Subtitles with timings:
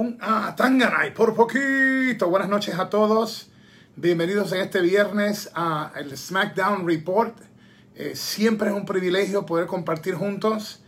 [0.00, 2.30] un Atanganay por poquito.
[2.30, 3.50] Buenas noches a todos.
[3.96, 7.38] Bienvenidos en este viernes a el SmackDown Report.
[7.94, 10.82] Eh, siempre es un privilegio poder compartir juntos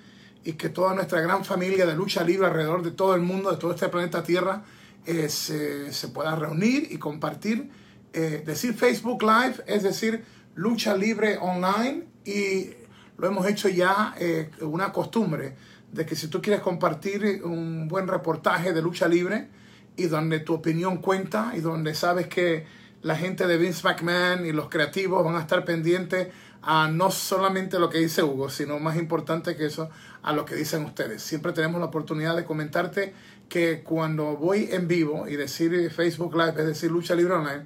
[0.45, 3.59] y que toda nuestra gran familia de lucha libre alrededor de todo el mundo, de
[3.59, 4.63] todo este planeta Tierra,
[5.05, 7.69] eh, se, se, pueda reunir y compartir.
[8.15, 10.25] Eh, decir Facebook Live es decir
[10.55, 12.71] lucha libre online y
[13.19, 14.15] lo hemos hecho ya
[14.63, 15.55] una costumbre
[15.93, 19.49] de que si tú quieres compartir un buen reportaje de lucha libre
[19.97, 22.67] y donde tu opinión cuenta y donde sabes que
[23.03, 26.29] la gente de Vince McMahon y los creativos van a estar pendientes
[26.63, 29.91] a no solamente lo que dice Hugo, sino más importante que eso,
[30.23, 31.21] a lo que dicen ustedes.
[31.23, 33.13] Siempre tenemos la oportunidad de comentarte
[33.49, 37.65] que cuando voy en vivo y decir Facebook Live, es decir, Lucha Libre Online,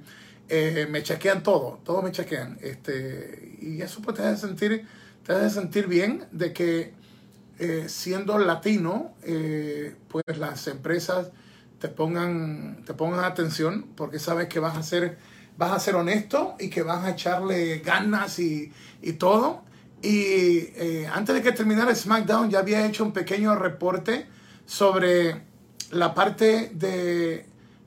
[0.49, 2.57] eh, me chequean todo, todos me chequean.
[2.61, 4.85] Este, y eso pues sentir,
[5.23, 6.96] te hace sentir bien de que
[7.59, 11.31] eh, siendo latino, eh, pues las empresas
[11.79, 15.17] te pongan, te pongan atención porque sabes que vas a ser,
[15.57, 19.63] vas a ser honesto y que vas a echarle ganas y, y todo.
[20.03, 24.27] Y eh, antes de que terminara SmackDown ya había hecho un pequeño reporte
[24.67, 25.41] sobre
[25.89, 27.45] la parte de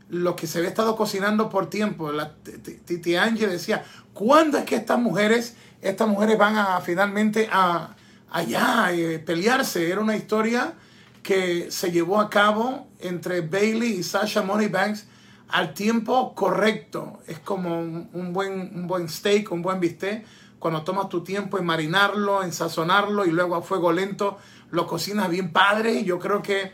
[0.08, 2.10] lo que se había estado cocinando por tiempo.
[2.10, 7.94] La Titi Angie decía, ¿cuándo es que estas mujeres, estas mujeres van a finalmente a,
[8.30, 9.90] allá, eh, pelearse.
[9.90, 10.74] Era una historia
[11.22, 15.06] que se llevó a cabo entre Bailey y Sasha Moneybanks
[15.48, 17.20] al tiempo correcto.
[17.26, 20.24] Es como un, buen, un buen steak, un buen bistec.
[20.58, 24.38] Cuando tomas tu tiempo en marinarlo, en sazonarlo y luego a fuego lento
[24.70, 26.04] lo cocinas bien padre.
[26.04, 26.72] Yo creo que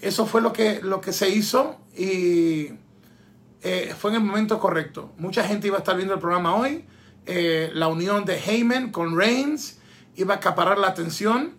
[0.00, 2.70] eso fue lo que, lo que se hizo y
[3.62, 5.12] eh, fue en el momento correcto.
[5.18, 6.84] Mucha gente iba a estar viendo el programa hoy.
[7.26, 9.80] Eh, la unión de Heyman con Reigns
[10.16, 11.54] iba a acaparar la atención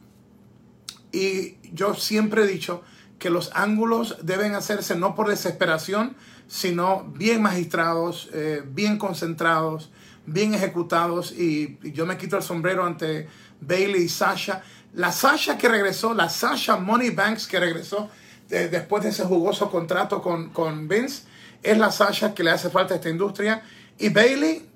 [1.11, 2.83] y yo siempre he dicho
[3.19, 6.15] que los ángulos deben hacerse no por desesperación,
[6.47, 9.91] sino bien magistrados, eh, bien concentrados,
[10.25, 13.27] bien ejecutados y, yo me quito el sombrero ante
[13.61, 14.61] Bailey y Sasha.
[14.93, 18.09] La Sasha que regresó, la Sasha Moneybanks que regresó
[18.49, 21.23] eh, después de ese jugoso contrato con, con Vince,
[21.63, 23.63] es la Sasha que le hace falta a esta industria.
[23.97, 24.69] Y Bailey,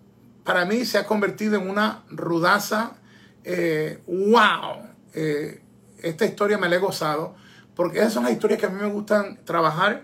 [0.44, 2.94] para mí, se ha convertido en una rudaza
[3.44, 5.62] eh, wow, eh,
[6.02, 7.36] esta historia me la he gozado,
[7.76, 10.04] porque esas son las historias que a mí me gustan trabajar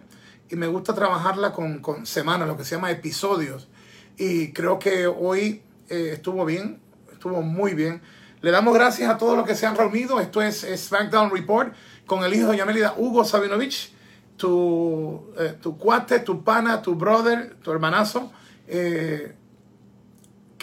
[0.49, 3.67] y me gusta trabajarla con, con semanas, lo que se llama episodios.
[4.17, 6.79] Y creo que hoy eh, estuvo bien,
[7.11, 8.01] estuvo muy bien.
[8.41, 10.19] Le damos gracias a todos los que se han reunido.
[10.19, 11.73] Esto es, SmackDown Report
[12.05, 13.93] con el hijo de Yamelida, Hugo Sabinovich,
[14.37, 18.31] tu, tu cuate, tu pana, tu brother, tu hermanazo.
[18.67, 19.33] qué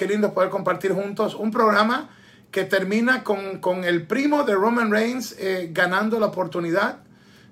[0.06, 2.13] lindo poder compartir juntos un programa
[2.54, 6.98] que termina con, el primo de Roman Reigns eh, ganando la oportunidad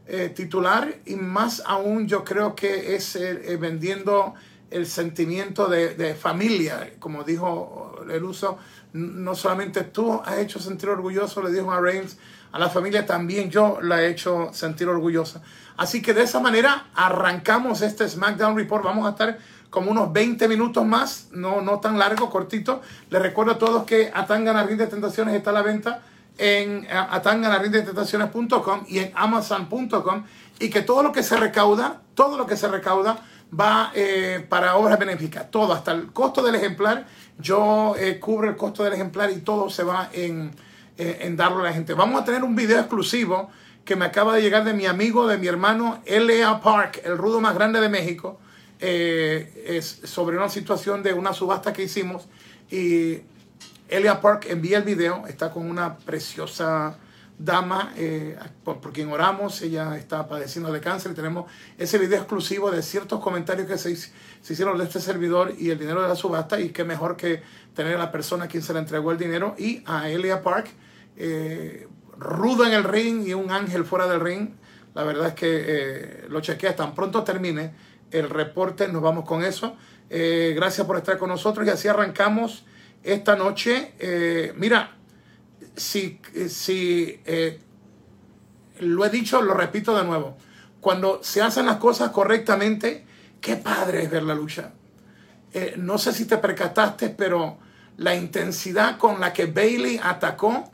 [0.06, 4.34] eh, titular y más aún yo creo que es eh, vendiendo
[4.70, 8.58] el sentimiento de, familia, como dijo el uso,
[8.92, 12.16] no solamente tú has hecho sentir orgulloso, le dijo a Reigns,
[12.52, 15.42] a la familia también yo la he hecho sentir orgullosa.
[15.76, 19.36] Así que de esa manera arrancamos este SmackDown Report, vamos a estar
[19.72, 22.82] como unos 20 minutos más, no, no tan largo, cortito.
[23.08, 26.02] Les recuerdo a todos que Atangana de Tentaciones está a la venta
[26.36, 30.24] en atanganarindetentaciones.com y en amazon.com
[30.58, 33.24] y que todo lo que se recauda, todo lo que se recauda
[33.58, 37.06] va eh, para obras benéficas, todo, hasta el costo del ejemplar,
[37.38, 40.50] yo eh, cubro el costo del ejemplar y todo se va en,
[40.98, 41.94] eh, en darlo a la gente.
[41.94, 43.48] Vamos a tener un video exclusivo
[43.86, 46.60] que me acaba de llegar de mi amigo, de mi hermano L.A.
[46.60, 48.38] Park, el rudo más grande de México
[48.84, 52.26] eh, es sobre una situación de una subasta que hicimos
[52.68, 53.20] y
[53.86, 56.96] Elia Park envía el video, está con una preciosa
[57.38, 61.48] dama eh, por, quien oramos, ella está padeciendo de cáncer y tenemos
[61.78, 66.02] ese video exclusivo de ciertos comentarios que se, hicieron de este servidor y el dinero
[66.02, 67.40] de la subasta y qué mejor que
[67.76, 70.66] tener a la persona a quien se le entregó el dinero y a Elia Park,
[71.16, 71.86] eh,
[72.18, 74.50] rudo en el ring y un ángel fuera del ring.
[74.92, 79.76] La verdad es que lo chequea tan pronto termine el reporte, nos vamos con eso.
[80.10, 82.64] Eh, gracias por estar con nosotros y así arrancamos
[83.02, 83.94] esta noche.
[83.98, 84.92] Eh, mira,
[85.74, 87.60] si, si eh,
[88.80, 90.36] lo he dicho, lo repito de nuevo.
[90.80, 93.06] Cuando se hacen las cosas correctamente,
[93.40, 94.72] qué padre es ver la lucha.
[95.76, 97.58] no sé si te percataste, pero
[97.96, 100.70] la intensidad con la que Bailey atacó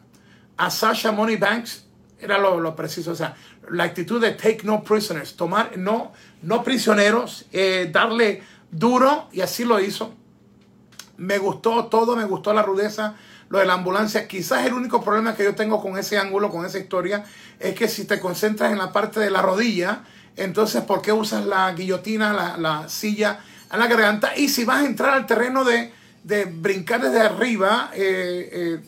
[0.57, 1.87] a Sasha Moneybanks
[2.21, 3.13] era lo, lo preciso.
[3.13, 3.37] O sea,
[3.71, 6.13] la actitud de take no prisoners, tomar no,
[6.43, 10.15] no prisioneros, eh, darle duro y así lo hizo.
[11.17, 13.15] Me gustó todo, me gustó la rudeza,
[13.49, 14.29] lo de la ambulancia.
[14.29, 17.25] Quizás el único problema que yo tengo con ese ángulo, con esa historia,
[17.59, 20.05] es que si te concentras en la parte de la rodilla,
[20.37, 24.37] entonces ¿por qué usas la guillotina, la, la silla a la garganta?
[24.37, 25.93] Y si vas a entrar al terreno de,
[26.23, 28.81] de brincar desde arriba, eh, eh,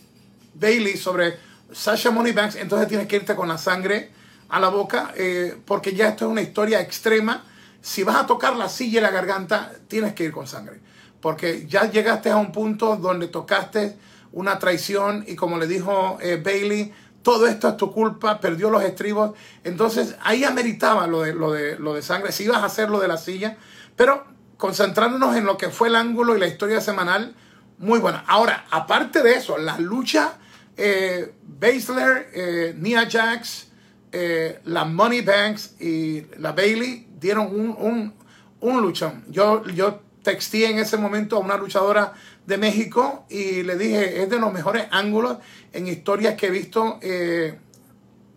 [0.54, 1.36] Bailey sobre
[1.72, 4.19] Sasha Moneybanks, entonces tienes que irte con la sangre
[4.50, 7.44] a la boca, eh, porque ya esto es una historia extrema.
[7.80, 10.80] Si vas a tocar la silla y la garganta, tienes que ir con sangre,
[11.20, 13.96] porque ya llegaste a un punto donde tocaste
[14.32, 16.92] una traición y como le dijo Bailey,
[17.22, 19.32] todo esto es tu culpa, perdió los estribos.
[19.64, 23.00] Entonces ahí ameritaba lo de, lo de, lo de sangre, si ibas a hacer lo
[23.00, 23.56] de la silla,
[23.96, 24.24] pero
[24.56, 27.34] concentrándonos en lo que fue el ángulo y la historia semanal,
[27.78, 28.24] muy buena.
[28.26, 30.34] Ahora, aparte de eso, la lucha,
[30.76, 33.68] eh, Baszler, eh, Nia Jax,
[34.12, 38.14] eh, la Money Banks y la Bailey dieron un, un,
[38.60, 39.24] un luchón.
[39.28, 42.14] Yo, yo texté en ese momento a una luchadora
[42.46, 45.38] de México y le dije, es de los mejores ángulos
[45.72, 47.58] en historias que he visto eh,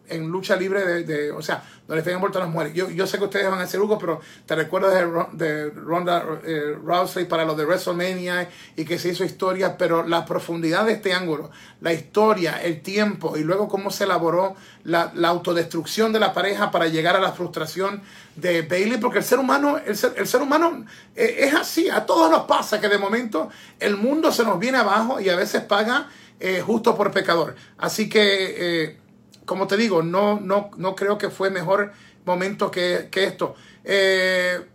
[0.08, 2.74] en lucha libre de, de, o sea, donde estén envueltas las mujeres.
[2.74, 6.24] Yo, yo sé que ustedes van a hacer Hugo, pero te recuerdo de, de Ronda
[6.46, 10.94] eh, Rousey para lo de WrestleMania y que se hizo historia, pero la profundidad de
[10.94, 11.52] este ángulo,
[11.82, 16.72] la historia, el tiempo y luego cómo se elaboró la, la autodestrucción de la pareja
[16.72, 18.02] para llegar a la frustración
[18.36, 20.86] de Bailey, porque el ser humano, el ser, el ser humano
[21.16, 24.78] eh, es así, a todos nos pasa que de momento el mundo se nos viene
[24.78, 26.10] abajo y a veces paga
[26.40, 27.56] eh, justo por pecador.
[27.78, 28.98] Así que
[29.46, 31.92] como te digo, no, no, no creo que fue mejor
[32.26, 33.56] momento que, esto.
[33.84, 34.66] Eh,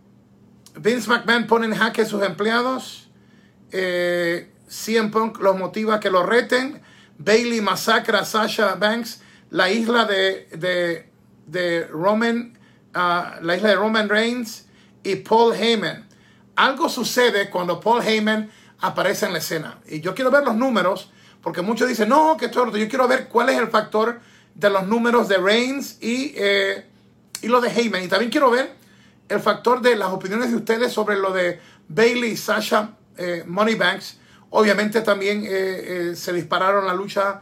[0.75, 3.09] Vince McMahon pone en jaque a sus empleados.
[3.71, 6.81] Eh, CM Punk los motiva a que lo reten.
[7.17, 9.21] Bailey masacra a Sasha Banks.
[9.49, 11.07] La isla de,
[11.47, 12.57] de, Roman,
[12.95, 14.67] uh, la isla de Roman Reigns
[15.03, 16.07] y Paul Heyman.
[16.55, 19.79] Algo sucede cuando Paul Heyman aparece en la escena.
[19.87, 21.11] Y yo quiero ver los números,
[21.41, 24.21] porque muchos dicen, no, que esto Yo quiero ver cuál es el factor
[24.55, 26.85] de los números de Reigns y, eh,
[27.41, 28.03] y lo de Heyman.
[28.03, 28.73] Y también quiero ver
[29.29, 34.17] el factor de las opiniones de ustedes sobre lo de Bailey y Sasha eh, Moneybanks.
[34.49, 37.41] Obviamente también eh, se dispararon la lucha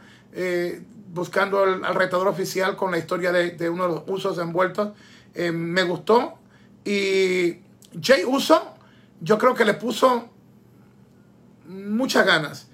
[1.12, 4.90] buscando al, retador oficial con la historia de, uno de los usos envueltos.
[5.34, 6.38] me gustó.
[6.84, 7.56] Y
[8.00, 8.74] Jay Uso,
[9.20, 10.28] yo creo que le puso
[11.66, 12.68] muchas ganas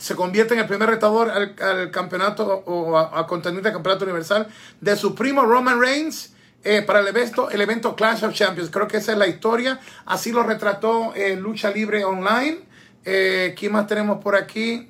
[0.00, 4.48] se convierte en el primer retador al, campeonato o a, contendiente del campeonato universal
[4.80, 6.32] de su primo Roman Reigns
[6.64, 8.70] eh, para el evento, el evento Clash of Champions.
[8.70, 9.78] Creo que esa es la historia.
[10.06, 12.58] Así lo retrató eh, Lucha Libre Online.
[13.04, 14.88] Eh, ¿Quién más tenemos por aquí?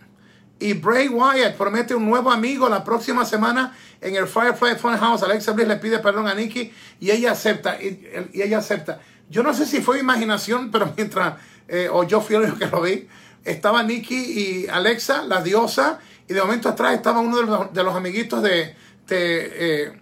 [0.59, 5.23] Y Bray Wyatt promete un nuevo amigo la próxima semana en el Firefly Funhouse.
[5.23, 7.81] Alexa Bliss le pide perdón a Nikki y ella acepta.
[7.83, 9.01] Y, ella acepta.
[9.29, 11.35] Yo no sé si fue imaginación, pero mientras,
[11.67, 13.09] eh, o yo fui el que lo vi,
[13.45, 18.43] estaba Nikki y Alexa, la diosa, y de momento atrás estaba uno de los, amiguitos
[18.43, 18.77] de,
[19.09, 20.01] eh,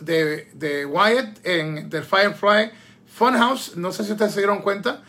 [0.00, 2.70] de, de, Wyatt en del Firefly
[3.06, 3.76] Funhouse.
[3.76, 5.02] No sé si ustedes se dieron cuenta.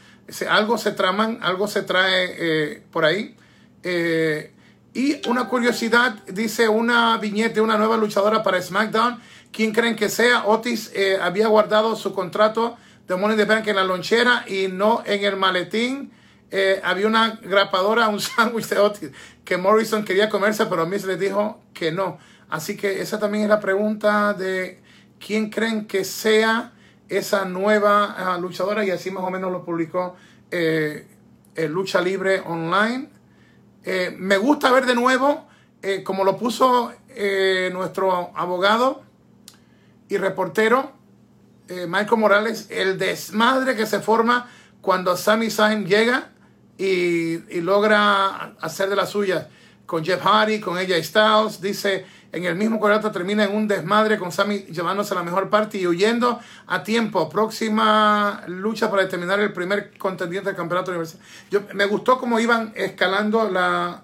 [0.50, 3.38] Algo se traman, algo se trae eh, por ahí.
[3.84, 4.52] Eh,
[4.94, 9.22] y una curiosidad, dice una viñeta de una nueva luchadora para SmackDown.
[9.54, 10.46] ¿Quién creen que sea?
[10.48, 10.92] Otis
[11.22, 12.76] había guardado su contrato
[13.08, 16.12] de Money the Bank en la lonchera y no en el maletín.
[16.50, 19.12] Eh, había una grapadora, un sándwich de Otis
[19.44, 22.18] que Morrison quería comerse, pero se le dijo que no.
[22.50, 24.82] Así que esa también es la pregunta de
[25.20, 26.74] quién creen que sea
[27.10, 30.16] esa nueva ah, luchadora y así más o menos lo publicó
[30.52, 31.08] eh,
[31.70, 33.10] Lucha Libre Online.
[33.84, 35.48] Eh, me gusta ver de nuevo,
[36.04, 36.92] como lo puso
[37.72, 39.04] nuestro abogado
[40.10, 40.92] y reportero
[41.70, 44.50] Michael Morales, el desmadre que se forma
[44.82, 46.32] cuando Sami Zayn llega
[46.78, 49.48] y, logra hacer de las suyas
[49.86, 51.62] con Jeff Hardy, con ella Styles.
[51.62, 55.78] Dice, en el mismo cuarto termina en un desmadre con Sammy llevándose la mejor parte
[55.78, 57.30] y huyendo a tiempo.
[57.30, 61.22] Próxima lucha para determinar el primer contendiente del campeonato universal.
[61.50, 64.04] Yo, me gustó cómo iban escalando la,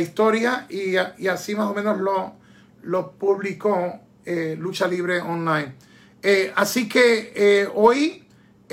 [0.00, 2.34] historia y, así más o menos lo,
[2.82, 5.74] lo publicó eh, Lucha Libre Online.
[6.22, 8.21] Eh, así que eh, hoy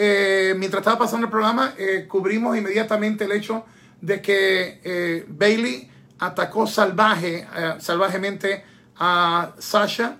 [0.01, 3.65] eh, mientras estaba pasando el programa, eh, cubrimos inmediatamente el hecho
[3.99, 7.45] de que eh, Bailey atacó salvaje,
[7.79, 8.63] salvajemente
[8.95, 10.19] a Sasha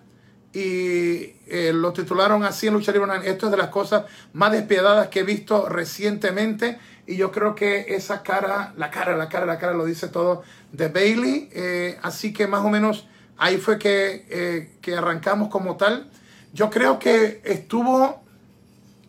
[0.51, 1.33] y
[1.71, 3.09] lo titularon así en Lucha Libre.
[3.23, 7.95] Esto es de las cosas más despiadadas que he visto recientemente y yo creo que
[7.95, 10.43] esa cara, la cara, la cara, la cara lo dice todo
[10.73, 11.97] de Bailey.
[12.01, 13.07] así que más o menos
[13.37, 16.09] ahí fue que, que arrancamos como tal.
[16.51, 18.28] Yo creo que estuvo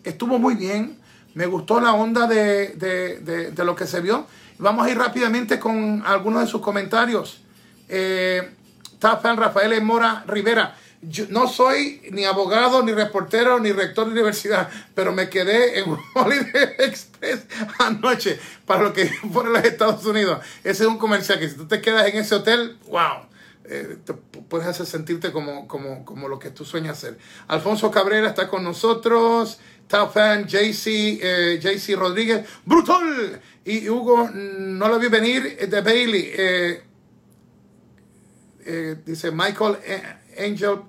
[0.04, 0.98] estuvo muy bien.
[1.34, 4.26] Me gustó la onda de, lo que se vio.
[4.58, 7.40] Vamos a ir rápidamente con algunos de sus comentarios.
[7.88, 8.50] Eh,
[9.00, 10.76] Rafael Mora Rivera.
[11.02, 15.96] yo no soy ni abogado, ni reportero, ni rector de universidad, pero me quedé en
[16.14, 17.46] Holiday Express
[17.78, 20.44] anoche para lo que pone los Estados Unidos.
[20.62, 23.29] Ese es un comercial que si tú te quedas en ese hotel, wow.
[23.72, 27.16] Eh, te puedes hacer sentirte como, como, como lo que tú sueñas ser.
[27.46, 29.60] Alfonso Cabrera está con nosotros.
[29.86, 33.40] Top fan, JC, eh, Rodríguez, brutal.
[33.64, 36.82] Y Hugo, no lo vi venir eh, de Bailey.
[39.04, 39.78] Dice Michael
[40.36, 40.80] Angel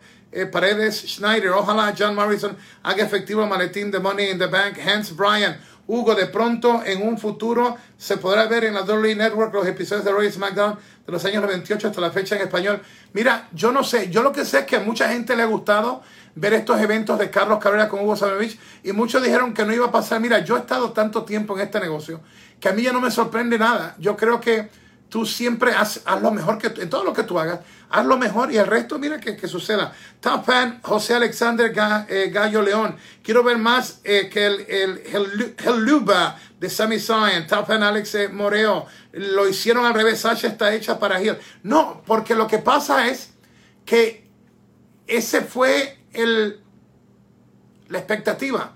[0.51, 1.51] Paredes Schneider.
[1.51, 4.79] Ojalá John Morrison haga efectivo el maletín de Money in the Bank.
[4.79, 5.59] Hans Bryan.
[5.93, 10.05] Hugo, de pronto en un futuro se podrá ver en la WWE Network los episodios
[10.05, 12.81] de Roy SmackDown de los años 98 hasta la fecha en español.
[13.11, 15.47] Mira, yo no sé, yo lo que sé es que a mucha gente le ha
[15.47, 16.01] gustado
[16.35, 19.87] ver estos eventos de Carlos Cabrera con Hugo Sabinovich y muchos dijeron que no iba
[19.87, 20.21] a pasar.
[20.21, 22.21] Mira, yo he estado tanto tiempo en este negocio
[22.61, 23.97] que a mí ya no me sorprende nada.
[23.99, 24.69] Yo creo que
[25.11, 28.49] tú siempre haz, lo mejor que en todo lo que tú hagas, haz lo mejor
[28.49, 29.91] y el resto, mira que, que suceda.
[30.21, 31.69] Top fan, José Alexander
[32.07, 32.95] eh, Gallo León.
[33.21, 37.45] Quiero ver más eh, que el, el, el, Luba de Sami Zayn.
[37.45, 38.85] Top fan, Alex eh, Moreo.
[39.11, 40.21] Lo hicieron al revés.
[40.21, 41.37] Sasha está hecha para Hill.
[41.63, 43.33] No, porque lo que pasa es
[43.85, 44.29] que
[45.07, 46.61] ese fue el,
[47.89, 48.75] la expectativa.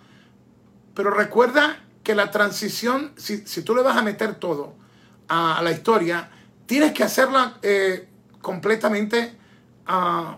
[0.94, 4.84] Pero recuerda que la transición, si, tú le vas a meter todo
[5.28, 6.30] a, la historia,
[6.66, 8.08] tienes que hacerla eh,
[8.42, 9.36] completamente
[9.86, 10.38] a,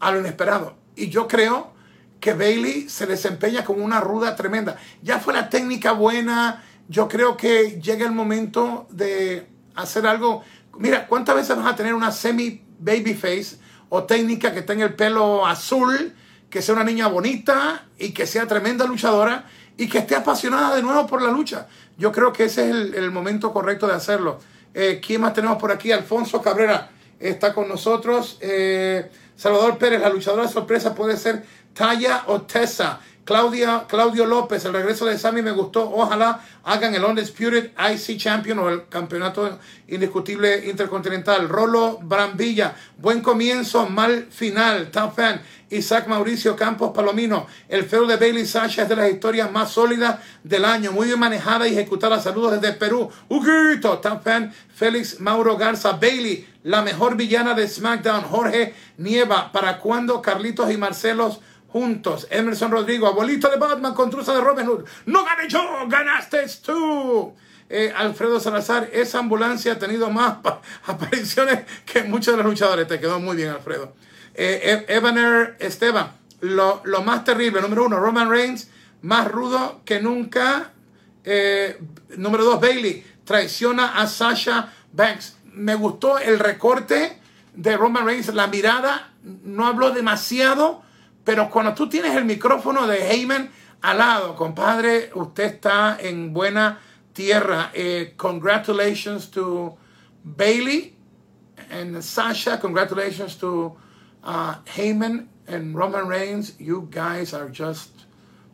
[0.00, 0.76] a lo inesperado.
[0.94, 1.74] Y yo creo
[2.20, 4.76] que Bailey se desempeña como una ruda tremenda.
[5.02, 6.64] Ya fue la técnica buena.
[6.88, 10.42] Yo creo que llega el momento de hacer algo.
[10.78, 13.58] Mira, ¿cuántas veces vas a tener una semi babyface
[13.88, 16.14] o técnica que tenga el pelo azul,
[16.50, 20.82] que sea una niña bonita y que sea tremenda luchadora y que esté apasionada de
[20.82, 21.66] nuevo por la lucha.
[21.96, 24.38] Yo creo que ese es el, momento correcto de hacerlo.
[24.74, 25.92] Eh, ¿Quién más tenemos por aquí?
[25.92, 28.38] Alfonso Cabrera está con nosotros.
[28.40, 33.00] Eh, Salvador Pérez, la luchadora sorpresa puede ser Taya o Tessa.
[33.26, 35.90] Claudia, Claudio López, el regreso de Sammy me gustó.
[35.90, 41.48] Ojalá hagan el Undisputed IC Champion o el campeonato indiscutible intercontinental.
[41.48, 44.92] Rolo Brambilla, buen comienzo, mal final.
[44.92, 45.42] Top fan.
[45.70, 50.20] Isaac Mauricio Campos Palomino, el feo de Bailey Sasha es de las historias más sólidas
[50.44, 50.92] del año.
[50.92, 52.20] Muy bien manejada y ejecutada.
[52.20, 53.10] Saludos desde Perú.
[53.28, 54.54] Huguito, top fan.
[54.72, 58.22] Félix Mauro Garza, Bailey, la mejor villana de SmackDown.
[58.22, 61.40] Jorge Nieva, ¿para cuándo Carlitos y Marcelos?
[61.76, 62.26] Juntos.
[62.30, 64.86] Emerson Rodrigo, abuelito de Batman con truza de Robin Hood.
[65.04, 67.34] No gané yo, ganaste tú.
[67.68, 70.38] Eh, Alfredo Salazar, esa ambulancia ha tenido más
[70.86, 72.88] apariciones que muchos de los luchadores.
[72.88, 73.92] Te quedó muy bien, Alfredo.
[74.34, 78.70] Eh, Evaner Esteban, lo, más terrible, número uno, Roman Reigns,
[79.02, 80.72] más rudo que nunca.
[81.24, 81.78] Eh,
[82.16, 85.36] número dos, Bailey, traiciona a Sasha Banks.
[85.52, 87.20] Me gustó el recorte
[87.54, 90.85] de Roman Reigns, la mirada, no habló demasiado,
[91.26, 93.50] pero cuando tú tienes el micrófono de Heyman
[93.82, 96.78] al lado, compadre, usted está en buena
[97.12, 97.72] tierra.
[97.74, 99.76] Eh, congratulations to
[100.22, 100.94] Bailey
[101.68, 102.58] and Sasha.
[102.58, 103.76] Congratulations to
[104.22, 106.54] uh, Heyman and Roman Reigns.
[106.60, 107.90] You guys are just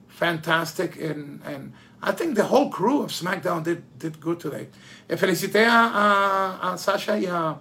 [0.09, 0.99] fantastic.
[0.99, 4.69] And, and I think the whole crew of SmackDown did, did good today.
[5.11, 7.59] Eh, felicité a, Sasha y a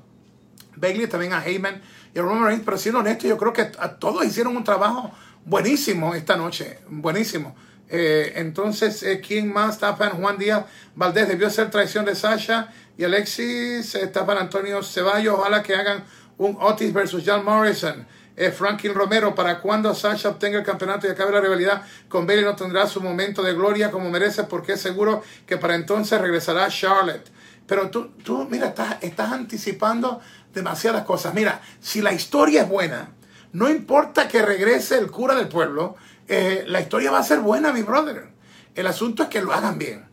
[0.75, 1.81] Bailey, también a Heyman
[2.13, 5.11] y Roman Reigns, pero siendo honesto, yo creo que a todos hicieron un trabajo
[5.45, 7.55] buenísimo esta noche, buenísimo.
[7.93, 10.63] Eh, entonces, eh, ¿quién más para Juan Díaz
[10.95, 11.27] Valdés?
[11.27, 13.95] Debió ser traición de Sasha y Alexis.
[13.95, 15.35] Está para Antonio Ceballos.
[15.37, 16.05] Ojalá que hagan
[16.37, 18.07] un Otis versus John Morrison.
[18.37, 22.45] Eh, Franklin Romero, ¿para cuando Sasha obtenga el campeonato y acabe la rivalidad con Bailey
[22.45, 26.69] no tendrá su momento de gloria como merece porque es seguro que para entonces regresará
[26.69, 27.29] Charlotte?
[27.67, 30.21] Pero tú, tú mira, estás, estás anticipando
[30.53, 31.33] demasiadas cosas.
[31.33, 33.09] Mira, si la historia es buena,
[33.53, 35.95] no importa que regrese el cura del pueblo,
[36.27, 38.29] eh, la historia va a ser buena, mi brother.
[38.75, 40.05] El asunto es que lo hagan bien.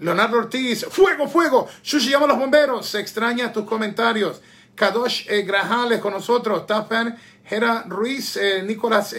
[0.00, 1.68] Leonardo Ortiz, fuego, fuego.
[1.82, 2.86] Shushi llama a los bomberos.
[2.86, 4.40] Se extraña tus comentarios.
[4.74, 6.66] Kadosh eh, Grajales con nosotros.
[6.66, 9.14] Tafan Jera Ruiz, eh, Nicolás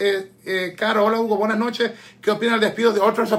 [0.76, 1.04] Caro.
[1.04, 1.92] Hola Hugo, buenas noches.
[2.20, 3.30] ¿Qué opinan del despido de otros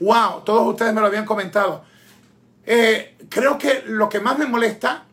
[0.00, 1.84] Wow, todos ustedes me lo habían comentado.
[2.64, 5.04] creo que lo que más me molesta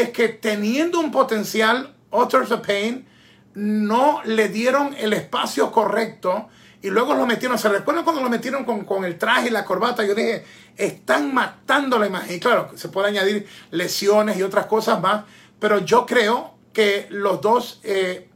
[0.00, 3.06] es que teniendo un potencial, Authors of Pain
[3.54, 6.48] no le dieron el espacio correcto
[6.80, 7.58] y luego lo metieron.
[7.58, 10.04] ¿Se recuerdan cuando lo metieron con, el traje y la corbata?
[10.04, 10.44] Yo dije,
[10.76, 12.36] están matando la imagen.
[12.36, 15.24] Y claro, se puede añadir lesiones y otras cosas más,
[15.58, 18.30] pero yo creo que los dos, eh,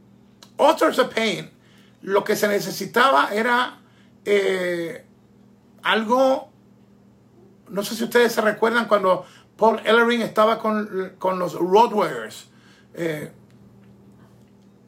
[0.57, 1.49] Authors of Pain,
[2.01, 3.79] lo que se necesitaba era
[4.25, 5.05] eh,
[5.81, 6.51] algo,
[7.69, 9.25] no sé si ustedes se recuerdan cuando
[9.63, 12.49] Paul Ellering estaba con, los Road Warriors.
[12.95, 13.31] Eh,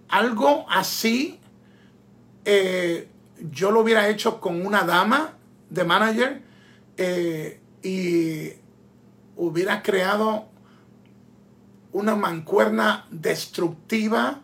[0.09, 1.39] algo así
[2.43, 3.07] eh,
[3.39, 5.37] yo lo hubiera hecho con una dama
[5.69, 6.41] de manager
[6.97, 8.49] eh, y
[9.37, 10.49] hubiera creado
[11.93, 14.41] una mancuerna destructiva,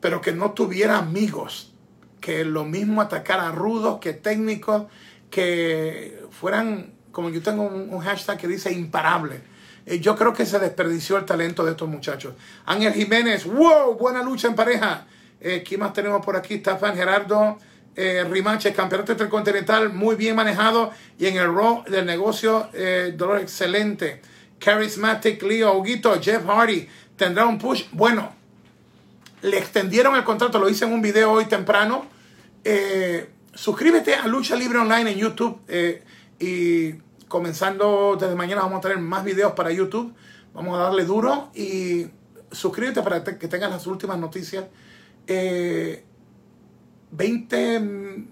[0.00, 1.72] pero que no tuviera amigos,
[2.20, 4.86] que lo mismo atacara rudos que técnicos,
[5.30, 9.48] que fueran, como yo tengo un, hashtag que dice imparable.
[9.90, 12.34] Eh, yo creo que se desperdició el talento de estos muchachos.
[12.64, 15.06] Ángel Jiménez, wow, buena lucha en pareja.
[15.40, 16.58] Eh, ¿Quién más tenemos por aquí?
[16.58, 17.58] Stefan Gerardo
[17.96, 23.40] eh, Rimache, campeonato intercontinental muy bien manejado y en el Raw del negocio, eh, dolor
[23.40, 24.22] excelente.
[24.60, 27.84] Charismatic Leo, Huguito, Jeff Hardy, tendrá un push.
[27.90, 28.32] Bueno,
[29.42, 32.06] le extendieron el contrato, lo hice en un video hoy temprano.
[32.62, 35.60] Eh, suscríbete a Lucha Libre Online en YouTube
[36.38, 36.94] y
[37.30, 40.12] comenzando desde mañana vamos a tener más videos para YouTube.
[40.52, 42.08] Vamos a darle duro y
[42.50, 44.64] suscríbete para que tengas las últimas noticias.
[45.26, 45.86] 20
[47.52, 47.80] eh,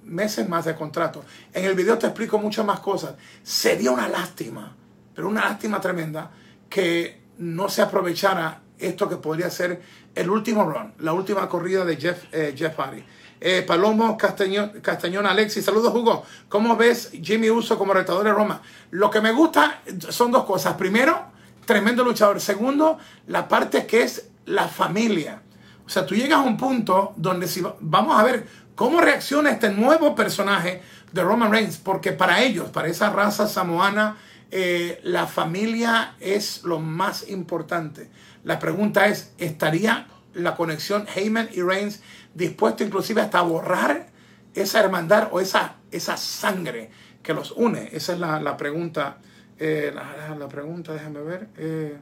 [0.02, 1.24] meses más de contrato.
[1.52, 3.14] En el video te explico muchas más cosas.
[3.44, 4.76] Sería una lástima,
[5.14, 6.32] pero una lástima tremenda
[6.68, 9.80] que no se aprovechara esto que podría ser
[10.12, 13.04] el último run, la última corrida de Jeff, eh, Jeff Hardy.
[13.40, 16.24] Eh, Palomo Castañón, Alexis, saludos Hugo.
[16.48, 18.62] ¿Cómo ves Jimmy Uso como retador de Roma?
[18.90, 20.74] Lo que me gusta son dos cosas.
[20.74, 21.26] Primero,
[21.64, 22.40] tremendo luchador.
[22.40, 25.42] Segundo, la parte que es la familia.
[25.86, 29.70] O sea, tú llegas a un punto donde si vamos a ver cómo reacciona este
[29.70, 34.16] nuevo personaje de Roman Reigns, porque para ellos, para esa raza samoana,
[34.50, 38.10] eh, la familia es lo más importante.
[38.44, 42.00] La pregunta es, ¿estaría la conexión Heyman y Reigns
[42.38, 44.06] dispuesto inclusive hasta borrar
[44.54, 46.90] esa hermandad o esa, esa sangre
[47.22, 47.90] que los une?
[47.92, 49.18] Esa es la, pregunta.
[49.58, 51.48] Eh, la, pregunta, déjame ver.
[51.58, 51.98] Eh,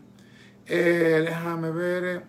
[0.66, 2.22] eh, déjame ver.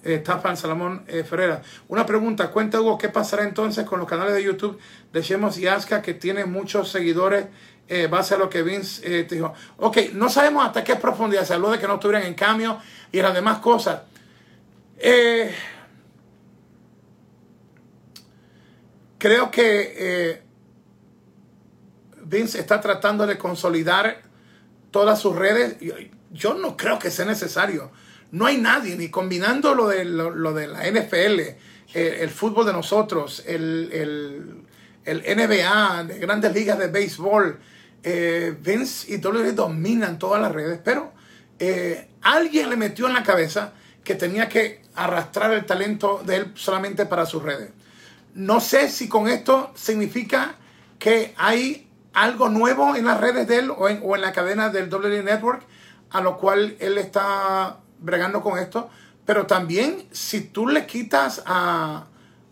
[0.00, 1.60] Stefan Salomón Ferreira.
[1.88, 4.78] Una pregunta, cuenta Hugo, ¿qué pasará entonces con los canales de YouTube
[5.12, 7.46] de Shemos y Asuka que tienen muchos seguidores
[8.08, 9.52] base a lo que Vince te dijo?
[9.76, 12.78] Ok, no sabemos hasta qué profundidad se habló de que no estuvieran en cambio
[13.10, 14.02] y las demás cosas.
[15.00, 15.54] Eh,
[19.18, 20.42] creo que eh,
[22.24, 24.22] Vince está tratando de consolidar
[24.90, 25.76] todas sus redes.
[26.30, 27.90] Yo no creo que sea necesario.
[28.30, 31.56] No hay nadie, ni combinando lo de, lo, de la NFL, eh,
[31.94, 33.90] el fútbol de nosotros, el,
[35.04, 37.58] el, NBA, de grandes ligas de béisbol.
[38.60, 41.12] Vince y WWE dominan todas las redes, pero
[42.22, 43.72] alguien le metió en la cabeza
[44.04, 47.70] que tenía que arrastrar el talento de él solamente para sus redes.
[48.38, 50.54] No sé si con esto significa
[51.00, 55.24] que hay algo nuevo en las redes de él o en, la cadena del WWE
[55.24, 55.66] Network,
[56.10, 58.90] a lo cual él está bregando con esto.
[59.26, 62.06] Pero también, si tú le quitas a,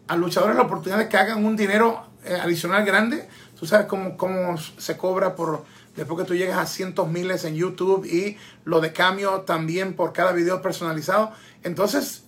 [0.08, 4.16] a luchadores la oportunidad de que hagan un dinero eh, adicional grande, tú sabes cómo,
[4.16, 8.80] cómo se cobra por después que tú llegas a cientos miles en YouTube y lo
[8.80, 11.30] de cambio también por cada video personalizado.
[11.62, 12.24] Entonces,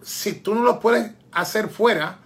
[0.00, 2.20] si tú no lo puedes hacer fuera,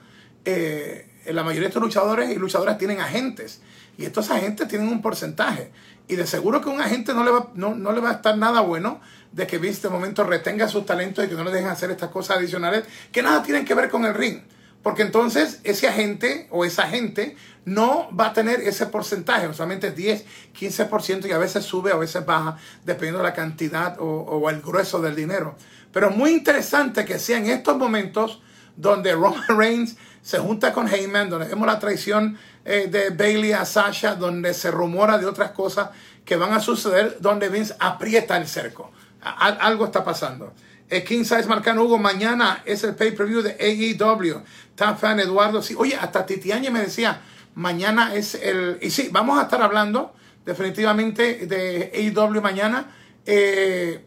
[0.45, 3.61] eh, la mayoría de estos luchadores y luchadoras tienen agentes.
[3.99, 5.71] Y estos agentes tienen un porcentaje.
[6.09, 8.37] Y de seguro que un agente no le va, no, no le va a estar
[8.37, 9.01] nada bueno
[9.33, 12.11] de que Vince de momento retenga sus talentos y que no le dejen hacer estas
[12.11, 14.41] cosas adicionales que nada tienen que ver con el ring.
[14.83, 20.25] Porque entonces ese agente o esa gente no va a tener ese porcentaje, solamente 10,
[20.59, 25.01] 15% y a veces sube, a veces baja, dependiendo de la cantidad o, el grueso
[25.01, 25.57] del dinero.
[25.93, 28.41] Pero es muy interesante que sea en estos momentos
[28.77, 33.65] donde Roman Reigns se junta con Heyman, donde vemos la traición eh, de Bailey a
[33.65, 35.91] Sasha, donde se rumora de otras cosas
[36.25, 38.93] que van a suceder, donde Vince aprieta el cerco.
[39.23, 40.53] algo está pasando.
[40.91, 44.43] Eh, King Size Marcano Hugo, mañana es el pay-per-view de AEW.
[44.75, 45.63] Tan fan Eduardo.
[45.63, 47.21] Sí, oye, hasta Titiañe me decía,
[47.55, 48.79] mañana es el...
[48.83, 50.13] Y sí, vamos a estar hablando
[50.45, 52.91] definitivamente de AEW mañana.
[53.25, 54.05] Eh,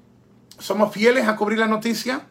[0.60, 2.28] somos fieles a cubrir la noticia.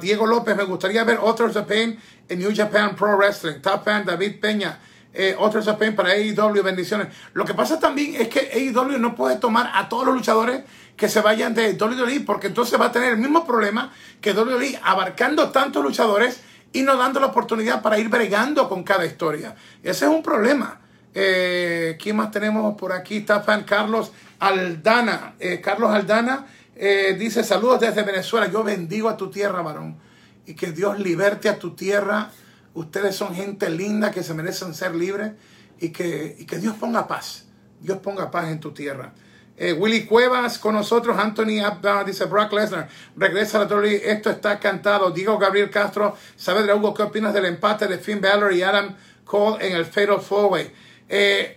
[0.00, 1.98] Diego López, me gustaría ver Authors of Pain
[2.28, 3.60] en New Japan Pro Wrestling.
[3.60, 4.78] Top fan David Peña.
[5.12, 7.08] Eh, Authors of Pain para AEW, bendiciones.
[7.32, 10.62] Lo que pasa también es que AEW no puede tomar a todos los luchadores
[10.96, 14.78] que se vayan de WWE, porque entonces va a tener el mismo problema que WWE,
[14.82, 16.40] abarcando tantos luchadores
[16.72, 19.54] y no dando la oportunidad para ir bregando con cada historia.
[19.82, 20.80] Ese es un problema.
[21.14, 23.18] Eh, ¿Quién más tenemos por aquí?
[23.18, 25.34] Está Carlos Aldana.
[25.40, 26.46] Eh, Carlos Aldana
[26.78, 28.48] eh, dice saludos desde Venezuela.
[28.48, 29.98] Yo bendigo a tu tierra, varón.
[30.46, 32.30] Y que Dios liberte a tu tierra.
[32.74, 35.32] Ustedes son gente linda que se merecen ser libres
[35.80, 37.46] y que, y que Dios ponga paz.
[37.80, 39.12] Dios ponga paz en tu tierra.
[39.56, 44.30] Eh, Willy Cuevas con nosotros, Anthony Abba, dice Brock Lesnar, regresa a la WWE, esto
[44.30, 45.10] está cantado.
[45.10, 49.66] Diego Gabriel Castro, de Hugo, ¿qué opinas del empate de Finn Balor y Adam Cole
[49.66, 50.72] en el Fatal Four Way?
[51.08, 51.56] Eh,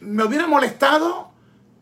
[0.00, 1.30] me hubiera molestado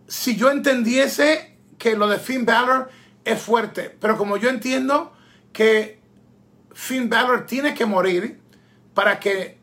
[0.07, 2.91] si yo entendiese que lo de Finn Balor
[3.25, 5.13] es fuerte, pero como yo entiendo
[5.53, 6.01] que
[6.73, 8.41] Finn Balor tiene que morir
[8.95, 9.59] para que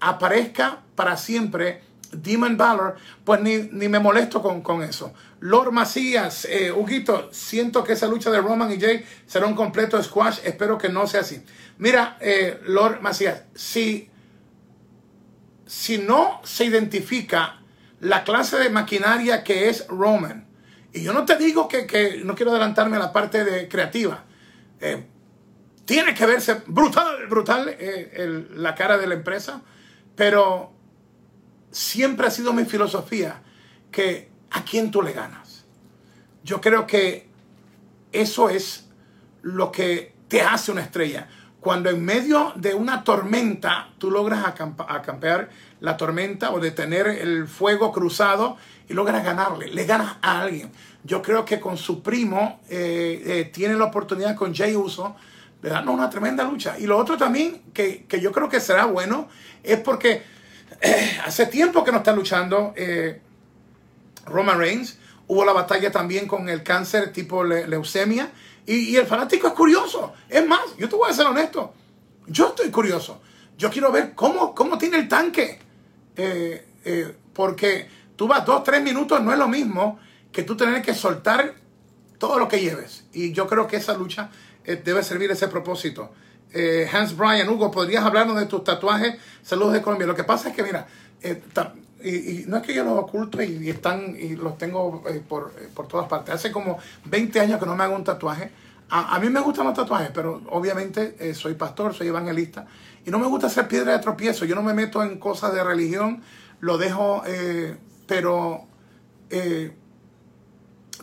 [0.00, 5.12] aparezca para siempre Demon Balor, pues ni, me molesto con, eso.
[5.40, 10.02] Lord Macías, eh, Huguito, siento que esa lucha de Roman y Jay será un completo
[10.02, 10.40] squash.
[10.44, 11.42] Espero que no sea así.
[11.78, 14.10] Mira, eh, Lord Macías, si,
[15.66, 17.60] si no se identifica
[18.00, 20.49] la clase de maquinaria que es Roman,
[20.92, 24.24] y yo no te digo que, no quiero adelantarme a la parte de creativa,
[24.80, 25.04] eh,
[25.84, 29.62] tiene que verse brutal, brutal eh, la cara de la empresa,
[30.16, 30.72] pero
[31.70, 33.42] siempre ha sido mi filosofía
[33.90, 35.64] que a quién tú le ganas.
[36.42, 37.28] Yo creo que
[38.12, 38.88] eso es
[39.42, 41.28] lo que te hace una estrella.
[41.60, 47.92] Cuando en medio de una tormenta tú logras acampear la tormenta o detener el fuego
[47.92, 48.56] cruzado
[48.88, 50.72] y logras ganarle, le ganas a alguien.
[51.04, 55.16] Yo creo que con su primo eh, eh, tiene la oportunidad con Jay Uso
[55.60, 56.78] de darnos una tremenda lucha.
[56.78, 59.28] Y lo otro también que, que yo creo que será bueno
[59.62, 60.22] es porque
[61.24, 63.20] hace tiempo que no está luchando eh,
[64.26, 64.98] Roman Reigns.
[65.26, 68.30] Hubo la batalla también con el cáncer tipo leucemia.
[68.66, 70.12] Y, el fanático es curioso.
[70.28, 71.72] Es más, yo te voy a ser honesto.
[72.26, 73.20] Yo estoy curioso.
[73.56, 75.58] Yo quiero ver cómo, cómo tiene el tanque.
[76.16, 79.98] Eh, eh, porque tú vas dos, tres minutos, no es lo mismo
[80.32, 81.54] que tú tener que soltar
[82.18, 83.04] todo lo que lleves.
[83.12, 84.30] Y yo creo que esa lucha
[84.64, 86.12] debe servir ese propósito.
[86.52, 89.16] Eh, Hans Brian, Hugo, ¿podrías hablarnos de tus tatuajes?
[89.42, 90.06] Saludos de Colombia.
[90.06, 90.86] Lo que pasa es que, mira,
[92.02, 95.52] eh, y, no es que yo los oculto y, están y los tengo eh, por,
[95.88, 96.34] todas partes.
[96.34, 98.50] Hace como 20 años que no me hago un tatuaje.
[98.92, 102.66] A, mí me gustan los tatuajes, pero obviamente soy pastor, soy evangelista
[103.06, 104.44] y no me gusta hacer piedra de tropiezo.
[104.44, 106.22] Yo no me meto en cosas de religión,
[106.58, 107.22] lo dejo,
[108.08, 108.64] pero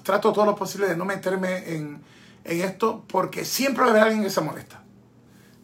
[0.03, 2.01] trato todo lo posible de no meterme en,
[2.43, 4.83] en esto porque siempre va a haber alguien que se molesta.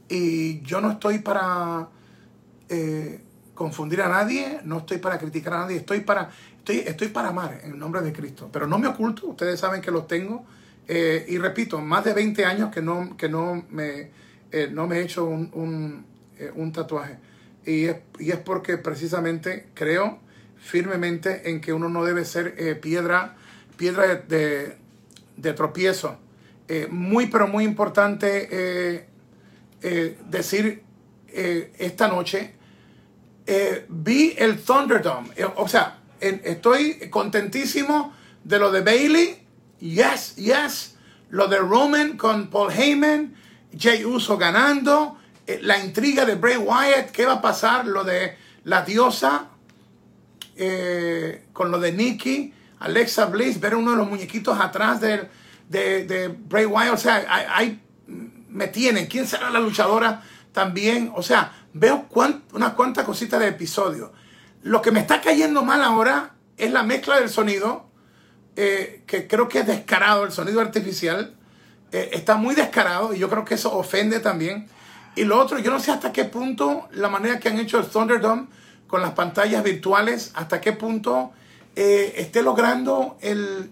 [0.08, 1.90] Y yo no estoy para
[2.70, 7.30] eh, confundir a nadie, no estoy para criticar a nadie, estoy para, estoy, estoy para
[7.30, 8.50] amar en el nombre de Cristo.
[8.52, 10.46] Pero no me oculto, ustedes saben que los tengo.
[10.88, 14.10] Eh, y repito, más de 20 años que no, que no, me,
[14.52, 16.06] eh, no me he hecho un,
[16.74, 17.18] tatuaje.
[17.66, 20.20] Y es, y es, porque precisamente creo
[20.58, 23.36] firmemente en que uno no debe ser piedra,
[23.78, 24.78] piedra de,
[25.38, 26.18] de tropiezo.
[26.90, 29.08] muy, pero muy importante
[29.86, 30.82] eh, decir
[31.28, 32.54] eh, esta noche,
[33.46, 35.30] eh, vi el Thunderdome.
[35.56, 39.46] o sea, estoy contentísimo de lo de Bailey.
[39.80, 40.96] Yes, yes.
[41.30, 43.36] Lo de Roman con Paul Heyman.
[43.78, 45.18] Jay Uso ganando.
[45.62, 47.12] la intriga de Bray Wyatt.
[47.12, 47.86] ¿Qué va a pasar?
[47.86, 49.50] Lo de la diosa.
[51.54, 52.54] con lo de Nikki.
[52.80, 53.60] Alexa Bliss.
[53.60, 55.30] Ver uno de los muñequitos atrás de,
[55.70, 56.94] de Bray Wyatt.
[56.94, 57.82] O sea, hay
[58.54, 59.08] me tienen.
[59.08, 60.22] ¿Quién será la luchadora
[60.54, 61.12] también?
[61.16, 62.08] O sea, veo
[62.54, 64.14] unas cuantas cositas de episodio.
[64.62, 67.90] Lo que me está cayendo mal ahora es la mezcla del sonido,
[68.56, 71.36] eh, que creo que es descarado, el sonido artificial.
[71.92, 74.68] Eh, está muy descarado y yo creo que eso ofende también.
[75.16, 77.86] Y lo otro, yo no sé hasta qué punto la manera que han hecho el
[77.86, 78.48] Thunderdome
[78.88, 81.32] con las pantallas virtuales, hasta qué punto
[81.76, 83.72] eh, esté logrando el,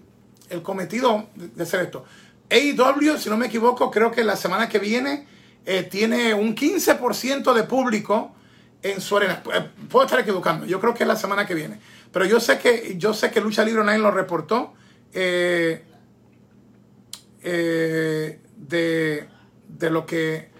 [0.50, 2.04] el cometido de hacer esto.
[2.50, 5.26] AEW, si no me equivoco, creo que la semana que viene
[5.64, 8.34] eh, tiene un 15% de público
[8.82, 9.42] en su arena.
[9.54, 11.78] Eh, puedo estar equivocando, yo creo que es la semana que viene.
[12.12, 14.74] Pero yo sé que, yo sé que Lucha Libre Online lo reportó
[15.12, 15.84] eh,
[17.42, 18.38] de,
[19.68, 20.50] de, lo que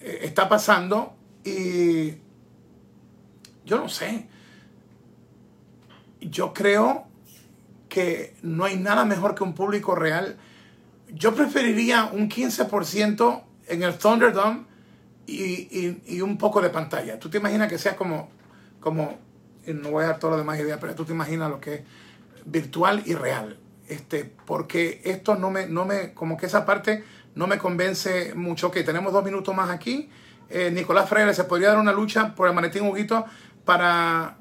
[0.00, 1.14] está pasando
[1.44, 2.14] y
[3.64, 4.28] yo no sé.
[6.20, 7.06] Yo creo
[7.88, 10.36] que no hay nada mejor que un público real.
[11.14, 14.64] Yo preferiría un 15% en el Thunderdome
[15.26, 17.18] y, y, un poco de pantalla.
[17.18, 18.30] Tú te imaginas que sea como,
[18.80, 19.18] como,
[19.66, 21.80] no voy a dar todo lo demás ideas, pero tú te imaginas lo que es
[22.44, 23.58] virtual y real.
[23.88, 28.70] Este, porque esto no me, no me, como que esa parte no me convence mucho.
[28.70, 30.10] Que tenemos dos minutos más aquí.
[30.50, 33.24] Eh, Nicolás Freire, ¿se podría dar una lucha por el manetín Huguito
[33.64, 34.38] para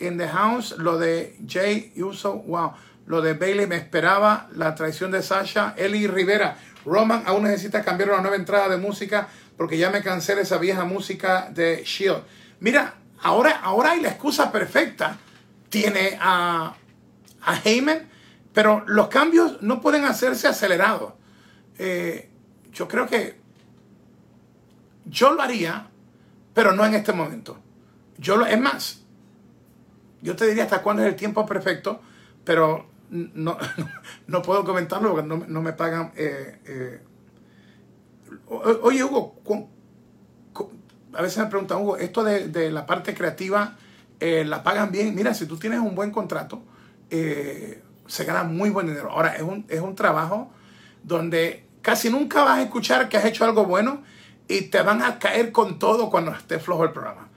[0.00, 2.72] in the House, lo de Jay Uso, wow.
[3.10, 6.56] Lo de Bailey me esperaba, la traición de Sasha, Eli Rivera.
[6.84, 10.58] Roman aún necesita cambiar una nueva entrada de música porque ya me cansé de esa
[10.58, 12.22] vieja música de Shield.
[12.60, 15.18] Mira, ahora, ahora hay la excusa perfecta.
[15.70, 16.76] Tiene a,
[17.42, 18.08] a Heyman,
[18.52, 21.14] pero los cambios no pueden hacerse acelerados.
[21.78, 22.30] Eh,
[22.72, 23.40] yo creo que
[25.06, 25.88] yo lo haría,
[26.54, 27.58] pero no en este momento.
[28.18, 29.02] Yo lo, es más,
[30.22, 32.00] yo te diría hasta cuándo es el tiempo perfecto,
[32.44, 33.58] pero no,
[34.26, 36.12] no puedo comentarlo porque no, me pagan.
[36.16, 37.00] Eh, eh.
[38.48, 39.36] Oye, Hugo,
[41.12, 43.76] a veces me preguntan, Hugo, esto de, la parte creativa,
[44.20, 45.14] eh, ¿la pagan bien?
[45.14, 46.62] Mira, si tú tienes un buen contrato,
[47.10, 49.10] se gana muy buen dinero.
[49.10, 50.52] Ahora, es un, es un trabajo
[51.02, 54.02] donde casi nunca vas a escuchar que has hecho algo bueno
[54.46, 57.28] y te van a caer con todo cuando esté flojo el programa.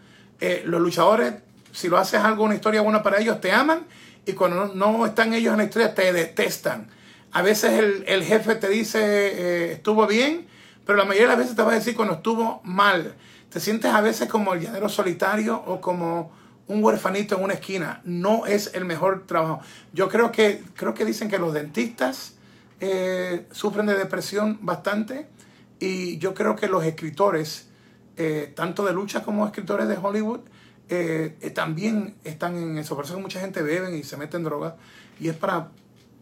[0.66, 1.34] los luchadores,
[1.72, 3.88] si lo haces algo, una historia buena para ellos, te aman
[4.26, 6.88] y cuando no, están ellos en la historia te detestan.
[7.32, 10.48] A veces el, jefe te dice eh, estuvo bien,
[10.86, 13.16] pero la mayoría de las veces te va a decir cuando estuvo mal.
[13.50, 16.32] Te sientes a veces como el llanero solitario o como
[16.68, 18.02] un huerfanito en una esquina.
[18.04, 19.62] No es el mejor trabajo.
[19.94, 22.36] Yo creo que, creo que dicen que los dentistas
[22.80, 25.28] eh, sufren de depresión bastante
[25.80, 27.68] y yo creo que los escritores,
[28.16, 30.42] eh, tanto de lucha como escritores de Hollywood,
[31.42, 32.96] eh, también están en eso.
[32.96, 34.74] Por eso mucha gente bebe y se mete en drogas
[35.20, 35.70] y es para,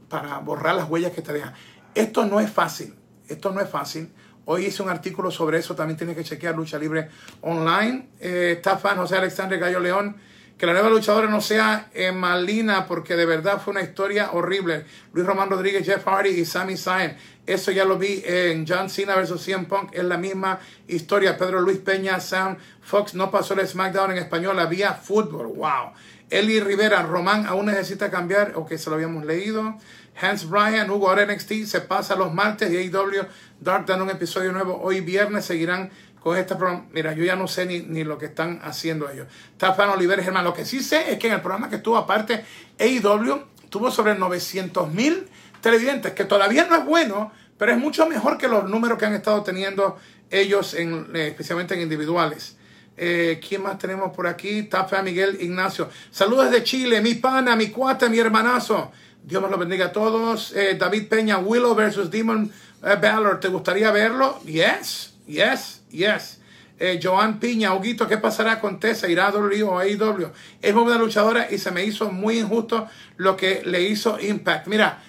[0.09, 1.53] para borrar las huellas que te dejan.
[1.95, 2.95] Esto no es fácil,
[3.27, 4.09] esto no es fácil.
[4.45, 7.09] Hoy hice un artículo sobre eso, también tienes que chequear Lucha Libre
[7.41, 8.09] Online.
[8.19, 10.15] Eh, está fan José Alexandre Gallo León
[10.61, 14.85] que la nueva luchadora no sea Malina, porque de verdad fue una historia horrible.
[15.11, 17.17] Luis Román Rodríguez, Jeff Hardy y Sami Zayn.
[17.47, 19.43] Eso ya lo vi en John Cena vs.
[19.43, 19.89] CM Punk.
[19.91, 21.35] Es la misma historia.
[21.35, 24.59] Pedro Luis Peña, Sam Fox no pasó el SmackDown en español.
[24.59, 25.47] Había fútbol.
[25.47, 25.93] Wow.
[26.29, 28.51] Eli Rivera, Román aún necesita cambiar.
[28.53, 29.79] Ok, se lo habíamos leído.
[30.21, 33.25] Hans Bryan, Hugo NXT se pasa los martes y AEW
[33.59, 34.79] Dark dan un episodio nuevo.
[34.79, 35.89] Hoy viernes seguirán
[36.21, 36.85] con este programa.
[36.93, 39.27] Mira, yo ya no sé ni, lo que están haciendo ellos.
[39.51, 40.45] Está Oliver Germán.
[40.45, 42.45] Lo que sí sé es que en el programa que estuvo aparte,
[42.79, 45.27] AEW tuvo sobre 900 mil
[45.61, 49.15] televidentes, que todavía no es bueno, pero es mucho mejor que los números que han
[49.15, 49.97] estado teniendo
[50.29, 52.57] ellos, eh, especialmente en individuales.
[52.97, 54.63] Eh, ¿Quién más tenemos por aquí?
[54.63, 55.89] Tafa Miguel Ignacio.
[56.11, 58.91] Saludos de Chile, mi pana, mi cuate, mi hermanazo.
[59.23, 60.53] Dios me lo bendiga a todos.
[60.55, 63.39] Eh, David Peña, Willow versus Demon Valor.
[63.39, 64.39] ¿Te gustaría verlo?
[64.43, 65.80] Yes, yes.
[65.91, 66.41] Yes.
[66.83, 69.07] Eh, Joan Piña, Huguito, ¿qué pasará con Tessa?
[69.07, 70.31] ¿Irá a WWE o AEW?
[70.63, 74.65] Es muy buena luchadora y se me hizo muy injusto lo que le hizo Impact.
[74.65, 74.99] Mira,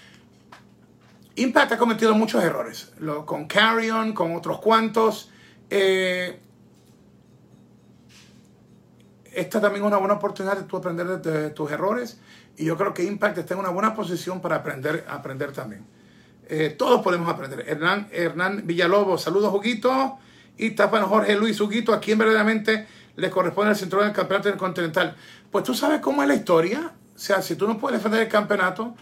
[1.36, 2.92] Impact ha cometido muchos errores.
[3.24, 5.30] Con Carrion, con otros cuantos.
[5.70, 6.38] Eh,
[9.32, 12.20] esta también es una buena oportunidad de tú aprender de, tus errores.
[12.58, 15.86] Y yo creo que Impact está en una buena posición para aprender, aprender también.
[16.50, 17.64] Eh, todos podemos aprender.
[17.66, 20.18] Hernán, Hernán Villalobos, saludos, Huguito
[20.56, 22.86] y tapan Jorge Luis Huguito, a quien verdaderamente
[23.16, 25.16] le corresponde el cinturón del campeonato intercontinental.
[25.50, 26.92] Pues tú sabes cómo es la historia.
[27.14, 28.94] O sea, si tú no puedes defender el campeonato,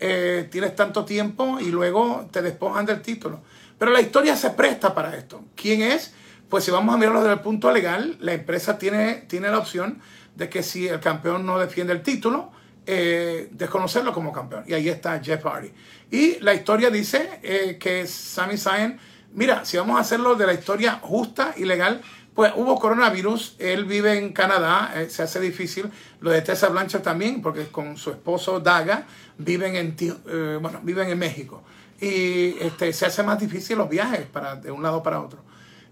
[0.00, 3.40] eh, tienes tanto tiempo y luego te despojan del título.
[3.78, 5.44] Pero la historia se presta para esto.
[5.54, 6.14] ¿Quién es?
[6.48, 10.00] Pues si vamos a mirarlo desde el punto legal, la empresa tiene, tiene la opción
[10.34, 12.52] de que si el campeón no defiende el título,
[12.86, 14.64] eh, desconocerlo como campeón.
[14.66, 15.72] Y ahí está Jeff Hardy.
[16.10, 18.98] Y la historia dice eh, que Sami Zayn
[19.32, 22.00] Mira, si vamos a hacerlo de la historia justa y legal,
[22.34, 25.90] pues hubo coronavirus, él vive en Canadá, eh, se hace difícil.
[26.20, 29.06] Lo de Tessa Blanchard también, porque con su esposo Daga
[29.38, 31.62] viven en, eh, bueno, viven en México.
[32.00, 35.42] Y este, se hace más difícil los viajes para, de un lado para otro.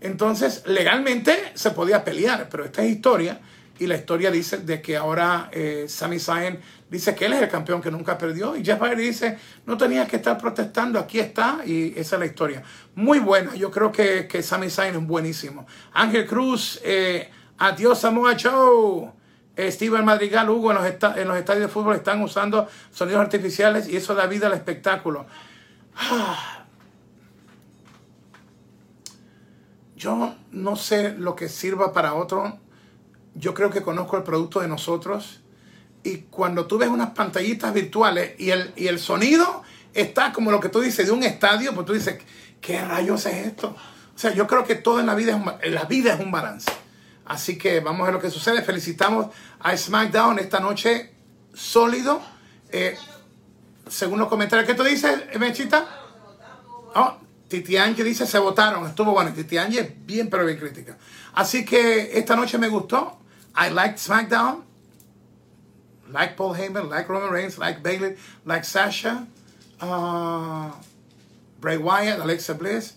[0.01, 3.41] Entonces, legalmente se podía pelear, pero esta es historia
[3.79, 6.19] y la historia dice de que ahora eh, Sami
[6.91, 8.57] dice que él es el campeón que nunca perdió.
[8.57, 12.27] Y Jeff Hardy dice no tenías que estar protestando aquí está y esa es la
[12.27, 12.63] historia.
[12.95, 15.67] Muy buena yo creo que, que Sami Zayn es buenísimo.
[15.93, 19.13] Ángel Cruz eh, adiós Samoa Joe.
[19.57, 20.85] Eh, Steven Madrigal Hugo en los,
[21.17, 25.25] en los estadios de fútbol están usando sonidos artificiales y eso da vida al espectáculo.
[29.97, 32.59] Yo no sé lo que sirva para otro.
[33.35, 35.41] Yo creo que conozco el producto de nosotros.
[36.07, 40.61] Y cuando tú ves unas pantallitas virtuales y el, y el sonido está como lo
[40.61, 42.21] que tú dices de un estadio, pues tú dices,
[42.61, 43.75] ¿qué rayos es esto?
[44.15, 46.31] O sea, yo creo que todo en la vida es un, la vida es un
[46.31, 46.71] balance.
[47.25, 48.63] Así que vamos a ver lo que sucede.
[48.63, 51.13] Felicitamos a SmackDown esta noche
[51.53, 52.23] sólido.
[52.71, 52.97] Eh,
[53.89, 55.89] según los comentarios, ¿qué tú dices, Mechita?
[56.95, 57.17] Oh,
[57.49, 58.87] Titi Angie dice, se votaron.
[58.87, 59.33] Estuvo bueno.
[59.33, 60.97] Titi Angie es bien, pero bien crítica.
[61.35, 63.19] Así que esta noche me gustó.
[63.57, 64.65] I liked SmackDown,
[66.11, 69.27] like Paul Heyman, like Roman Reigns, like Bailey, like Sasha,
[69.81, 70.71] uh,
[71.61, 72.95] Bray Wyatt, Alexa Bliss.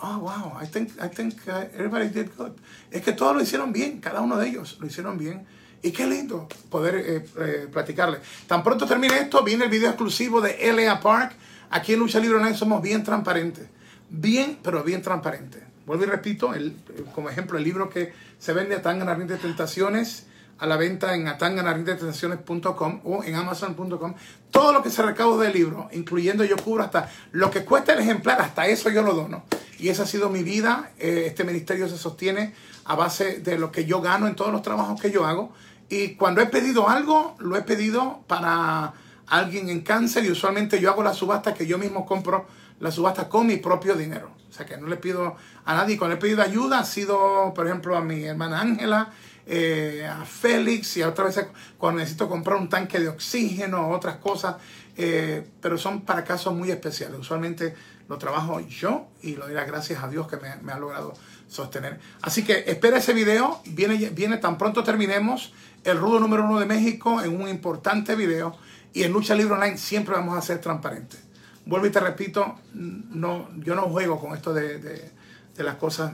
[0.00, 2.52] oh, wow, I think, I think uh, everybody did good.
[2.90, 5.46] Es que todos lo hicieron bien, cada uno de ellos lo hicieron bien.
[5.82, 8.18] Y qué lindo poder eh, eh, platicarle.
[8.48, 11.00] Tan pronto termine esto, viene el video exclusivo de L.A.
[11.00, 11.36] Park.
[11.70, 13.68] Aquí en Lucha Libre Online somos bien transparentes.
[14.10, 15.62] Bien, pero bien transparentes.
[15.86, 16.76] Vuelvo y repito, el,
[17.14, 20.26] como ejemplo, el libro que se vende a Tangana de Tentaciones
[20.58, 24.14] a la venta en atanganarintentaciones.com o en amazon.com.
[24.50, 28.00] Todo lo que se recauda del libro, incluyendo yo cubro hasta lo que cuesta el
[28.00, 29.44] ejemplar, hasta eso yo lo dono.
[29.78, 30.90] Y esa ha sido mi vida.
[30.98, 34.62] Eh, este ministerio se sostiene a base de lo que yo gano en todos los
[34.62, 35.52] trabajos que yo hago.
[35.88, 38.94] Y cuando he pedido algo, lo he pedido para
[39.28, 42.46] alguien en cáncer y usualmente yo hago la subasta que yo mismo compro
[42.80, 44.30] la subasta con mi propio dinero.
[44.48, 45.98] O sea que no le pido a nadie.
[45.98, 49.12] Cuando he pedido ayuda ha sido, por ejemplo, a mi hermana Ángela,
[49.50, 54.16] eh, a Félix y a otras veces cuando necesito comprar un tanque de oxígeno otras
[54.16, 54.56] cosas.
[54.96, 57.18] Eh, pero son para casos muy especiales.
[57.18, 57.74] Usualmente
[58.08, 61.14] lo trabajo yo y lo dirá gracias a Dios que me, me ha logrado
[61.48, 61.98] sostener.
[62.20, 63.62] Así que espera ese video.
[63.64, 68.56] Viene, viene tan pronto terminemos el rudo número uno de México en un importante video.
[68.92, 71.20] Y en Lucha Libre Online siempre vamos a ser transparentes.
[71.64, 75.10] Vuelvo y te repito, no, yo no juego con esto de, de,
[75.56, 76.12] de las cosas.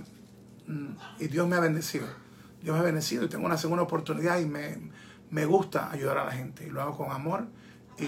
[0.66, 2.06] Mm, y Dios me ha bendecido.
[2.64, 4.78] Dios me ha bendecido y tengo una segunda oportunidad y me,
[5.30, 6.66] me gusta ayudar a la gente.
[6.66, 7.46] Y lo hago con amor
[7.98, 8.04] y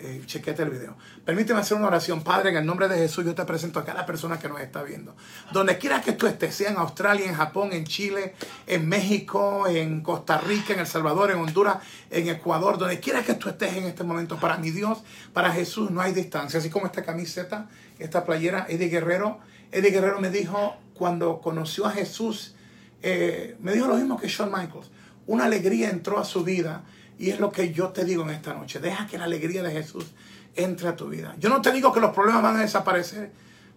[0.00, 0.96] eh, chequete el video.
[1.24, 2.22] Permíteme hacer una oración.
[2.22, 4.84] Padre, en el nombre de Jesús yo te presento a cada persona que nos está
[4.84, 5.16] viendo.
[5.52, 8.36] Donde quiera que tú estés, sea en Australia, en Japón, en Chile,
[8.68, 13.34] en México, en Costa Rica, en El Salvador, en Honduras, en Ecuador, donde quiera que
[13.34, 16.60] tú estés en este momento, para mi Dios, para Jesús no hay distancia.
[16.60, 19.40] Así como esta camiseta, esta playera, Eddie Guerrero.
[19.72, 22.54] Eddie Guerrero me dijo cuando conoció a Jesús,
[23.02, 24.90] eh, me dijo lo mismo que Shawn Michaels.
[25.26, 26.84] Una alegría entró a su vida
[27.18, 28.80] y es lo que yo te digo en esta noche.
[28.80, 30.06] Deja que la alegría de Jesús
[30.54, 31.34] entre a tu vida.
[31.38, 33.30] Yo no te digo que los problemas van a desaparecer,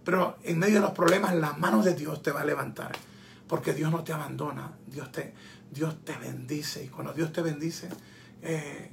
[0.03, 2.91] pero en medio de los problemas las manos de Dios te va a levantar.
[3.47, 5.34] Porque Dios no te abandona, Dios te,
[5.69, 6.86] Dios te bendice.
[6.86, 7.89] Y cuando Dios te bendice,
[8.41, 8.91] eh,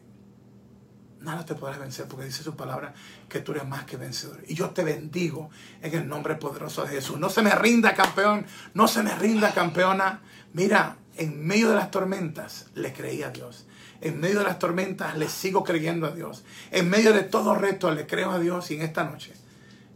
[1.21, 2.95] nada te podrá vencer, porque dice su palabra
[3.29, 4.43] que tú eres más que vencedor.
[4.47, 5.51] Y yo te bendigo
[5.83, 7.19] en el nombre poderoso de Jesús.
[7.19, 10.23] No se me rinda, campeón, no se me rinda, campeona.
[10.53, 13.67] Mira, en medio de las tormentas le creí a Dios.
[14.01, 16.45] En medio de las tormentas le sigo creyendo a Dios.
[16.71, 19.33] En medio de todo reto le creo a Dios y en esta noche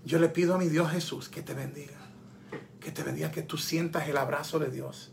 [0.04, 1.98] yo le pido a mi Dios Jesús que te bendiga.
[2.80, 5.12] Que te bendiga, que tú sientas el abrazo de Dios.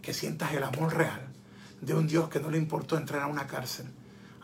[0.00, 1.34] Que sientas el amor real
[1.82, 3.86] de un Dios que no le importó entrar a una cárcel.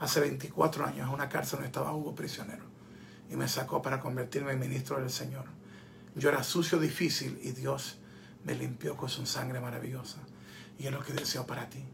[0.00, 2.64] Hace 24 años a una cárcel donde estaba Hugo prisionero.
[3.30, 5.44] Y me sacó para convertirme en ministro del Señor.
[6.16, 7.98] Yo era sucio, difícil y Dios
[8.42, 10.18] me limpió con su sangre maravillosa.
[10.78, 11.84] Y es lo que deseo para ti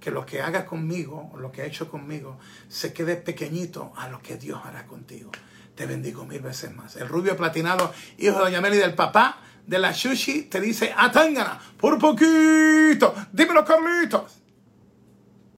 [0.00, 4.20] que lo que haga conmigo, lo que ha hecho conmigo, se quede pequeñito a lo
[4.20, 5.30] que Dios hará contigo.
[5.74, 6.96] Te bendigo mil veces más.
[6.96, 11.60] El rubio platinado, hijo de Doña Meli del papá de la sushi, te dice, atángana,
[11.78, 13.14] por poquito.
[13.30, 14.39] Dímelo, Carlitos.